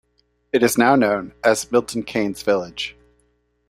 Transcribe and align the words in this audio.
It 0.51 0.63
is 0.63 0.79
now 0.79 0.95
known 0.95 1.35
as 1.43 1.71
"Milton 1.71 2.01
Keynes 2.01 2.41
Village". 2.41 2.97